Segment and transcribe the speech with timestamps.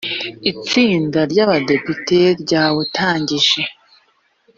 [0.51, 3.61] itsinda ry abadepite ryawutangije